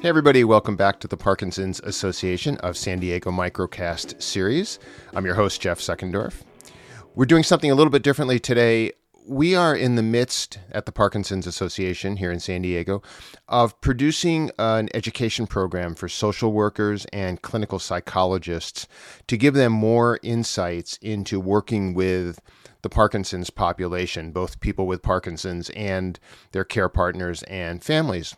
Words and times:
Hey, 0.00 0.08
everybody, 0.10 0.44
welcome 0.44 0.76
back 0.76 1.00
to 1.00 1.08
the 1.08 1.16
Parkinson's 1.16 1.80
Association 1.80 2.56
of 2.58 2.76
San 2.76 3.00
Diego 3.00 3.32
Microcast 3.32 4.22
series. 4.22 4.78
I'm 5.12 5.26
your 5.26 5.34
host, 5.34 5.60
Jeff 5.60 5.80
Seckendorf. 5.80 6.42
We're 7.16 7.26
doing 7.26 7.42
something 7.42 7.68
a 7.68 7.74
little 7.74 7.90
bit 7.90 8.04
differently 8.04 8.38
today. 8.38 8.92
We 9.26 9.56
are 9.56 9.74
in 9.74 9.96
the 9.96 10.04
midst 10.04 10.60
at 10.70 10.86
the 10.86 10.92
Parkinson's 10.92 11.48
Association 11.48 12.18
here 12.18 12.30
in 12.30 12.38
San 12.38 12.62
Diego 12.62 13.02
of 13.48 13.80
producing 13.80 14.52
an 14.56 14.88
education 14.94 15.48
program 15.48 15.96
for 15.96 16.08
social 16.08 16.52
workers 16.52 17.04
and 17.12 17.42
clinical 17.42 17.80
psychologists 17.80 18.86
to 19.26 19.36
give 19.36 19.54
them 19.54 19.72
more 19.72 20.20
insights 20.22 20.96
into 21.02 21.40
working 21.40 21.92
with 21.92 22.38
the 22.82 22.88
Parkinson's 22.88 23.50
population, 23.50 24.30
both 24.30 24.60
people 24.60 24.86
with 24.86 25.02
Parkinson's 25.02 25.70
and 25.70 26.20
their 26.52 26.64
care 26.64 26.88
partners 26.88 27.42
and 27.42 27.82
families. 27.82 28.36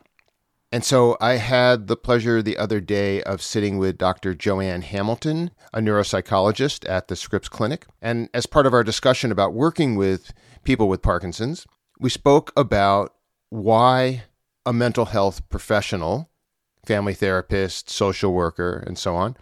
And 0.73 0.85
so 0.85 1.17
I 1.21 1.35
had 1.35 1.89
the 1.89 1.97
pleasure 1.97 2.43
the 2.43 2.57
other 2.57 2.81
day 2.81 3.23
of 3.25 3.43
sitting 3.43 3.79
with 3.79 3.99
Dr. 3.99 4.35
Joanne 4.35 4.83
Hamilton, 4.83 5.51
a 5.75 5.81
neuropsychologist 5.81 6.89
at 6.89 7.09
the 7.09 7.17
Scripps 7.17 7.49
Clinic. 7.49 7.87
And 8.01 8.29
as 8.33 8.47
part 8.47 8.67
of 8.67 8.75
our 8.75 8.85
discussion 8.85 9.33
about 9.33 9.53
working 9.53 9.97
with 9.97 10.33
people 10.63 10.89
with 10.89 11.03
Parkinson's, 11.03 11.67
we 11.99 12.09
spoke 12.09 12.53
about 12.57 13.15
why 13.49 14.25
a 14.65 14.73
mental 14.73 15.07
health 15.07 15.49
professional, 15.49 16.31
family 16.87 17.15
therapist, 17.15 17.91
social 17.91 18.33
worker, 18.33 18.85
and 18.87 18.97
so 18.97 19.17
on, 19.17 19.37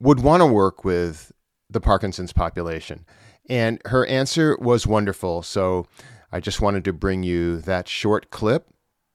would 0.00 0.20
want 0.20 0.42
to 0.42 0.46
work 0.46 0.84
with 0.84 1.32
the 1.70 1.80
Parkinson's 1.80 2.32
population. 2.34 3.06
And 3.48 3.80
her 3.86 4.04
answer 4.06 4.56
was 4.60 4.86
wonderful. 4.86 5.42
So 5.42 5.86
I 6.30 6.40
just 6.40 6.60
wanted 6.60 6.84
to 6.84 6.92
bring 6.92 7.22
you 7.22 7.56
that 7.62 7.88
short 7.88 8.30
clip 8.30 8.68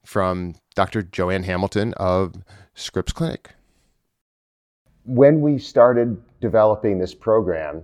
from 0.03 0.55
Dr. 0.73 1.03
Joanne 1.03 1.43
Hamilton 1.43 1.93
of 1.95 2.35
Scripps 2.73 3.13
Clinic. 3.13 3.51
When 5.05 5.41
we 5.41 5.57
started 5.57 6.21
developing 6.39 6.99
this 6.99 7.13
program, 7.13 7.83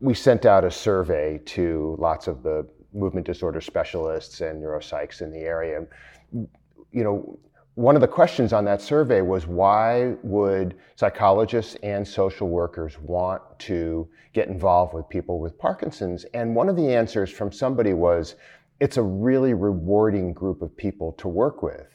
we 0.00 0.14
sent 0.14 0.46
out 0.46 0.64
a 0.64 0.70
survey 0.70 1.40
to 1.46 1.96
lots 1.98 2.26
of 2.26 2.42
the 2.42 2.66
movement 2.92 3.26
disorder 3.26 3.60
specialists 3.60 4.40
and 4.40 4.62
neuropsychs 4.62 5.22
in 5.22 5.30
the 5.30 5.40
area. 5.40 5.86
You 6.32 7.04
know, 7.04 7.38
one 7.74 7.94
of 7.94 8.02
the 8.02 8.08
questions 8.08 8.52
on 8.52 8.64
that 8.66 8.82
survey 8.82 9.22
was 9.22 9.46
why 9.46 10.14
would 10.22 10.74
psychologists 10.96 11.76
and 11.82 12.06
social 12.06 12.48
workers 12.48 12.98
want 12.98 13.40
to 13.60 14.06
get 14.34 14.48
involved 14.48 14.92
with 14.92 15.08
people 15.08 15.38
with 15.38 15.58
Parkinson's? 15.58 16.24
And 16.34 16.54
one 16.54 16.68
of 16.68 16.76
the 16.76 16.94
answers 16.94 17.30
from 17.30 17.50
somebody 17.50 17.94
was 17.94 18.34
it's 18.82 18.96
a 18.96 19.02
really 19.02 19.54
rewarding 19.54 20.32
group 20.32 20.60
of 20.60 20.76
people 20.76 21.12
to 21.12 21.28
work 21.28 21.62
with. 21.62 21.86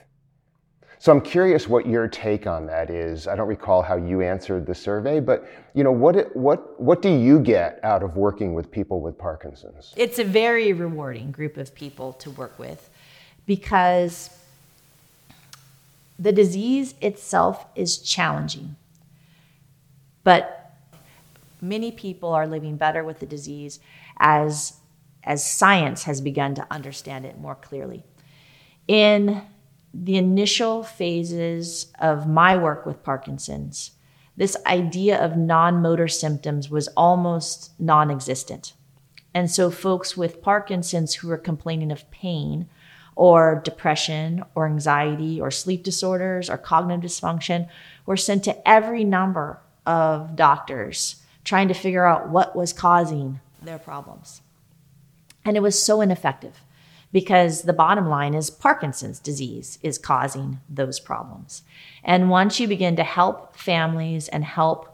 So 1.00 1.12
I'm 1.12 1.20
curious 1.20 1.68
what 1.68 1.86
your 1.86 2.08
take 2.08 2.48
on 2.48 2.66
that 2.68 2.90
is. 2.90 3.28
I 3.28 3.36
don't 3.36 3.50
recall 3.50 3.82
how 3.82 3.98
you 3.98 4.22
answered 4.22 4.66
the 4.66 4.74
survey, 4.74 5.20
but 5.20 5.46
you 5.74 5.84
know 5.84 5.92
what 5.92 6.34
what 6.34 6.80
what 6.80 7.02
do 7.02 7.10
you 7.10 7.42
get 7.42 7.82
out 7.84 8.04
of 8.04 8.16
working 8.16 8.54
with 8.54 8.72
people 8.72 9.02
with 9.02 9.18
Parkinson's? 9.18 9.94
It's 9.98 10.18
a 10.18 10.24
very 10.24 10.72
rewarding 10.72 11.30
group 11.32 11.58
of 11.58 11.76
people 11.76 12.14
to 12.14 12.32
work 12.32 12.58
with 12.58 12.90
because 13.46 14.30
the 16.18 16.32
disease 16.32 16.96
itself 17.02 17.66
is 17.76 17.98
challenging. 17.98 18.78
But 20.24 20.72
many 21.60 21.92
people 21.92 22.30
are 22.30 22.48
living 22.48 22.78
better 22.78 23.04
with 23.04 23.20
the 23.20 23.26
disease 23.26 23.82
as 24.20 24.78
as 25.28 25.46
science 25.46 26.04
has 26.04 26.22
begun 26.22 26.56
to 26.56 26.66
understand 26.72 27.26
it 27.26 27.38
more 27.38 27.56
clearly. 27.56 28.04
In 28.88 29.44
the 29.94 30.16
initial 30.16 30.84
phases 30.84 31.92
of 32.00 32.28
my 32.28 32.56
work 32.58 32.86
with 32.86 33.04
Parkinson's, 33.04 33.92
this 34.38 34.56
idea 34.66 35.24
of 35.24 35.36
non 35.36 35.82
motor 35.82 36.08
symptoms 36.08 36.70
was 36.70 36.88
almost 36.90 37.72
non 37.80 38.10
existent. 38.10 38.74
And 39.34 39.52
so, 39.52 39.70
folks 39.70 40.16
with 40.16 40.42
Parkinson's 40.42 41.16
who 41.16 41.28
were 41.28 41.38
complaining 41.38 41.92
of 41.92 42.10
pain 42.10 42.70
or 43.16 43.62
depression 43.66 44.44
or 44.56 44.66
anxiety 44.66 45.42
or 45.42 45.52
sleep 45.52 45.84
disorders 45.84 46.50
or 46.50 46.58
cognitive 46.58 47.12
dysfunction 47.12 47.68
were 48.06 48.16
sent 48.16 48.44
to 48.46 48.68
every 48.68 49.04
number 49.04 49.60
of 49.86 50.36
doctors 50.36 51.24
trying 51.44 51.68
to 51.68 51.74
figure 51.74 52.06
out 52.06 52.30
what 52.30 52.56
was 52.56 52.72
causing 52.72 53.40
their 53.62 53.80
problems. 53.80 54.42
And 55.48 55.56
it 55.56 55.62
was 55.62 55.82
so 55.82 56.02
ineffective 56.02 56.62
because 57.14 57.62
the 57.62 57.72
bottom 57.72 58.10
line 58.10 58.34
is 58.34 58.50
Parkinson's 58.50 59.18
disease 59.18 59.80
is 59.82 59.98
causing 59.98 60.60
those 60.70 61.00
problems. 61.00 61.64
And 62.04 62.30
once 62.30 62.60
you 62.60 62.68
begin 62.68 62.98
to 62.98 63.04
help 63.06 63.56
families 63.56 64.28
and 64.28 64.44
help 64.44 64.94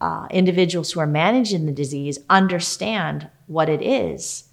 uh, 0.00 0.26
individuals 0.30 0.90
who 0.90 0.98
are 0.98 1.06
managing 1.06 1.66
the 1.66 1.72
disease 1.72 2.18
understand 2.28 3.30
what 3.46 3.68
it 3.68 3.80
is, 3.80 4.48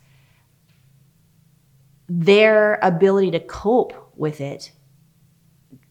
their 2.08 2.78
ability 2.84 3.32
to 3.32 3.40
cope 3.40 4.14
with 4.16 4.40
it 4.40 4.72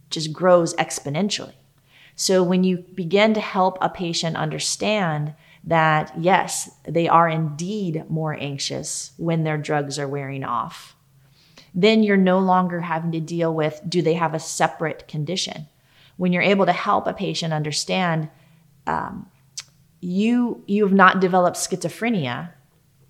just 0.09 0.33
grows 0.33 0.73
exponentially. 0.77 1.55
So 2.15 2.45
when 2.45 2.63
you 2.63 2.85
begin 2.95 3.35
to 3.35 3.41
help 3.41 3.77
a 3.81 3.89
patient 3.89 4.37
understand 4.37 5.35
that 5.65 6.13
yes, 6.19 6.71
they 6.85 7.09
are 7.09 7.29
indeed 7.29 8.05
more 8.09 8.35
anxious 8.35 9.13
when 9.17 9.45
their 9.45 9.59
drugs 9.59 9.99
are 9.99 10.09
wearing 10.09 10.45
off. 10.45 10.97
Then 11.75 12.03
you're 12.03 12.17
no 12.17 12.39
longer 12.39 12.81
having 12.81 13.13
to 13.13 13.21
deal 13.21 13.55
with 13.55 13.81
do 13.89 14.03
they 14.03 14.15
have 14.15 14.35
a 14.35 14.41
separate 14.41 15.07
condition? 15.09 15.69
When 16.17 16.33
you're 16.33 16.43
able 16.43 16.67
to 16.67 16.73
help 16.73 17.07
a 17.07 17.13
patient 17.13 17.53
understand 17.53 18.29
um, 18.87 19.31
you 20.01 20.63
you 20.67 20.85
have 20.85 20.95
not 20.95 21.21
developed 21.21 21.57
schizophrenia, 21.57 22.51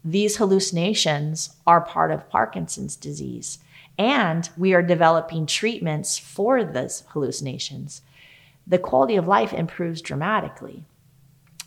these 0.05 0.37
hallucinations 0.37 1.57
are 1.67 1.81
part 1.81 2.11
of 2.11 2.29
Parkinson's 2.31 2.97
disease, 2.97 3.59
and 3.99 4.49
we 4.57 4.75
are 4.75 4.83
developing 4.83 5.47
treatments 5.47 6.19
for 6.19 6.65
those 6.65 7.05
hallucinations. 7.09 8.03
The 8.67 8.79
quality 8.79 9.17
of 9.17 9.27
life 9.27 9.53
improves 9.53 10.03
dramatically. 10.03 10.85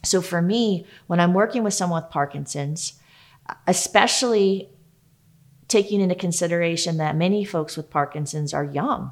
So 0.03 0.21
for 0.21 0.41
me, 0.41 0.85
when 1.07 1.19
I'm 1.19 1.33
working 1.33 1.63
with 1.63 1.73
someone 1.73 2.03
with 2.03 2.11
Parkinson's, 2.11 2.99
especially 3.67 4.69
taking 5.67 6.01
into 6.01 6.15
consideration 6.15 6.97
that 6.97 7.15
many 7.15 7.45
folks 7.45 7.77
with 7.77 7.89
Parkinson's 7.89 8.53
are 8.53 8.63
young, 8.63 9.11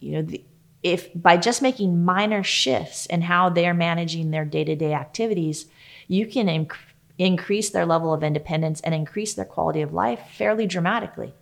you 0.00 0.12
know, 0.12 0.22
the, 0.22 0.44
if 0.82 1.08
by 1.14 1.36
just 1.36 1.60
making 1.60 2.04
minor 2.04 2.42
shifts 2.42 3.06
in 3.06 3.22
how 3.22 3.48
they're 3.48 3.74
managing 3.74 4.30
their 4.30 4.44
day-to-day 4.44 4.94
activities, 4.94 5.66
you 6.06 6.26
can 6.26 6.46
inc- 6.46 6.76
increase 7.18 7.70
their 7.70 7.84
level 7.84 8.14
of 8.14 8.22
independence 8.22 8.80
and 8.82 8.94
increase 8.94 9.34
their 9.34 9.44
quality 9.44 9.82
of 9.82 9.92
life 9.92 10.20
fairly 10.36 10.66
dramatically. 10.66 11.34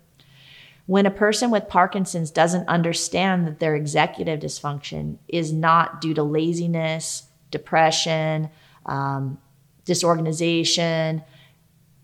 When 0.86 1.04
a 1.04 1.10
person 1.10 1.50
with 1.50 1.68
Parkinson's 1.68 2.30
doesn't 2.30 2.68
understand 2.68 3.46
that 3.46 3.58
their 3.58 3.76
executive 3.76 4.40
dysfunction 4.40 5.18
is 5.28 5.52
not 5.52 6.00
due 6.00 6.14
to 6.14 6.22
laziness, 6.22 7.24
depression, 7.50 8.50
um, 8.86 9.38
disorganization, 9.84 11.22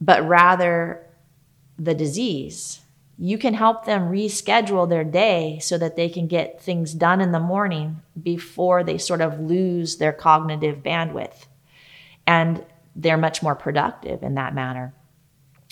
but 0.01 0.27
rather 0.27 1.07
the 1.79 1.95
disease. 1.95 2.81
You 3.19 3.39
can 3.39 3.55
help 3.55 3.85
them 3.85 4.11
reschedule 4.11 4.89
their 4.89 5.05
day 5.05 5.59
so 5.61 5.79
that 5.79 5.97
they 5.97 6.09
can 6.09 6.27
get 6.27 6.61
things 6.61 6.93
done 6.93 7.21
in 7.21 7.33
the 7.33 7.41
morning 7.41 8.01
before 8.21 8.83
they 8.83 8.99
sort 8.99 9.21
of 9.21 9.39
lose 9.39 9.99
their 9.99 10.13
cognitive 10.13 10.79
bandwidth. 10.79 11.47
And 12.27 12.65
they're 12.97 13.17
much 13.17 13.43
more 13.43 13.55
productive 13.55 14.23
in 14.23 14.35
that 14.35 14.55
manner. 14.55 14.95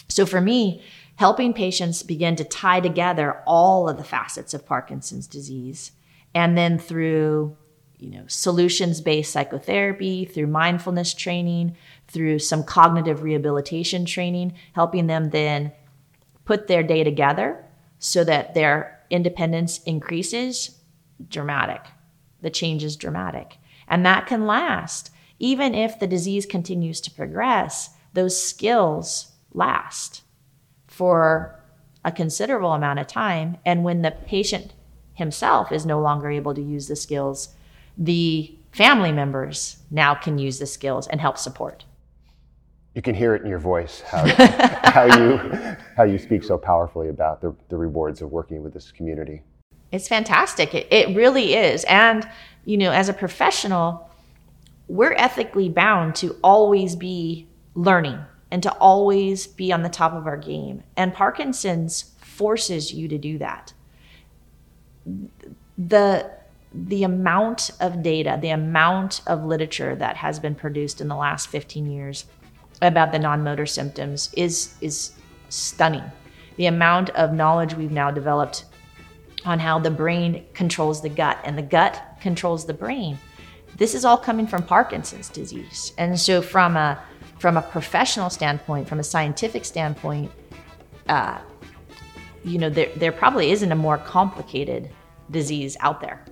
So 0.09 0.27
for 0.27 0.41
me, 0.41 0.83
helping 1.17 1.53
patients 1.53 2.03
begin 2.03 2.37
to 2.37 2.45
tie 2.45 2.81
together 2.81 3.43
all 3.47 3.89
of 3.89 3.97
the 3.97 4.05
facets 4.05 4.55
of 4.55 4.67
Parkinson's 4.67 5.27
disease 5.27 5.93
and 6.35 6.57
then 6.57 6.79
through 6.79 7.57
you 8.01 8.11
know 8.11 8.25
solutions 8.27 9.01
based 9.01 9.33
psychotherapy 9.33 10.25
through 10.25 10.47
mindfulness 10.47 11.15
training 11.15 11.77
through 12.09 12.39
some 12.39 12.65
cognitive 12.65 13.23
rehabilitation 13.23 14.05
training 14.05 14.53
helping 14.73 15.07
them 15.07 15.31
then 15.31 15.71
put 16.45 16.67
their 16.67 16.83
day 16.83 17.05
together 17.05 17.65
so 17.99 18.25
that 18.25 18.55
their 18.55 18.99
independence 19.11 19.83
increases 19.85 20.79
dramatic 21.29 21.83
the 22.43 22.51
change 22.51 22.85
is 22.85 22.97
dramatic. 22.97 23.59
And 23.89 24.05
that 24.07 24.27
can 24.27 24.47
last. 24.47 25.11
Even 25.39 25.75
if 25.75 25.99
the 25.99 26.07
disease 26.07 26.47
continues 26.47 27.01
to 27.03 27.11
progress 27.11 27.91
those 28.13 28.41
skills 28.41 29.33
last 29.53 30.23
for 30.87 31.61
a 32.05 32.13
considerable 32.13 32.73
amount 32.73 32.99
of 32.99 33.07
time. 33.07 33.59
And 33.65 33.85
when 33.85 34.03
the 34.03 34.11
patient 34.11 34.73
himself 35.15 35.71
is 35.71 35.85
no 35.85 36.01
longer 36.01 36.31
able 36.31 36.55
to 36.55 36.63
use 36.63 36.89
the 36.89 36.97
skills 36.97 37.55
the 38.01 38.53
family 38.73 39.13
members 39.13 39.77
now 39.91 40.15
can 40.15 40.39
use 40.39 40.59
the 40.59 40.67
skills 40.67 41.07
and 41.07 41.21
help 41.21 41.37
support. 41.37 41.85
You 42.95 43.03
can 43.03 43.15
hear 43.15 43.35
it 43.35 43.43
in 43.43 43.49
your 43.49 43.59
voice 43.59 44.01
how, 44.01 44.27
how, 44.91 45.05
you, 45.05 45.37
how 45.97 46.03
you 46.03 46.19
speak 46.19 46.43
so 46.43 46.59
powerfully 46.59 47.09
about 47.09 47.41
the, 47.41 47.55
the 47.69 47.77
rewards 47.77 48.23
of 48.23 48.33
working 48.33 48.63
with 48.63 48.73
this 48.73 48.91
community. 48.91 49.43
It's 49.93 50.09
fantastic. 50.09 50.75
It, 50.75 50.89
it 50.91 51.15
really 51.15 51.55
is. 51.55 51.85
And, 51.85 52.29
you 52.65 52.79
know, 52.79 52.91
as 52.91 53.09
a 53.09 53.13
professional, 53.13 54.11
we're 54.89 55.13
ethically 55.13 55.69
bound 55.69 56.17
to 56.17 56.37
always 56.43 56.97
be 56.97 57.47
learning 57.75 58.19
and 58.51 58.63
to 58.63 58.73
always 58.75 59.47
be 59.47 59.73
on 59.73 59.83
the 59.83 59.89
top 59.89 60.15
of 60.15 60.27
our 60.27 60.37
game. 60.37 60.83
And 60.97 61.13
Parkinson's 61.13 62.15
forces 62.21 62.93
you 62.93 63.07
to 63.09 63.19
do 63.19 63.39
that. 63.39 63.73
The 65.79 66.31
the 66.73 67.03
amount 67.03 67.71
of 67.81 68.03
data, 68.03 68.39
the 68.41 68.51
amount 68.51 69.23
of 69.27 69.45
literature 69.45 69.97
that 69.97 70.17
has 70.17 70.39
been 70.39 70.55
produced 70.55 71.01
in 71.01 71.09
the 71.09 71.17
last 71.17 71.49
15 71.49 71.91
years 71.91 72.27
about 72.81 73.13
the 73.13 73.19
non-motor 73.19 73.67
symptoms 73.67 74.33
is 74.37 74.75
is 74.81 75.13
stunning. 75.49 76.05
The 76.57 76.67
amount 76.67 77.11
of 77.11 77.33
knowledge 77.33 77.75
we've 77.75 77.91
now 77.91 78.11
developed 78.11 78.65
on 79.45 79.59
how 79.59 79.79
the 79.79 79.91
brain 79.91 80.45
controls 80.55 81.03
the 81.03 81.09
gut 81.09 81.39
and 81.45 81.57
the 81.57 81.63
gut 81.63 82.03
controls 82.21 82.67
the 82.67 82.75
brain. 82.75 83.19
This 83.77 83.95
is 83.95 84.05
all 84.05 84.19
coming 84.19 84.47
from 84.47 84.63
Parkinson's 84.63 85.29
disease. 85.29 85.93
And 85.99 86.19
so 86.19 86.43
from 86.43 86.77
a 86.77 87.03
from 87.39 87.57
a 87.57 87.63
professional 87.63 88.29
standpoint, 88.29 88.87
from 88.87 89.01
a 89.01 89.05
scientific 89.05 89.65
standpoint, 89.65 90.31
uh, 91.09 91.39
you 92.45 92.59
know, 92.59 92.69
there, 92.69 92.91
there 92.97 93.13
probably 93.13 93.51
isn't 93.51 93.73
a 93.73 93.77
more 93.77 93.97
complicated 93.97 94.91
disease 95.31 95.77
out 95.81 96.03
there. 96.03 96.23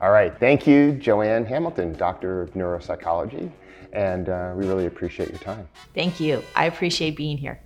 All 0.00 0.10
right. 0.10 0.36
Thank 0.38 0.66
you, 0.66 0.92
Joanne 0.92 1.44
Hamilton, 1.44 1.94
Doctor 1.94 2.42
of 2.42 2.52
Neuropsychology. 2.54 3.50
And 3.92 4.28
uh, 4.28 4.52
we 4.54 4.66
really 4.66 4.86
appreciate 4.86 5.30
your 5.30 5.38
time. 5.38 5.68
Thank 5.94 6.20
you. 6.20 6.42
I 6.54 6.66
appreciate 6.66 7.16
being 7.16 7.38
here. 7.38 7.60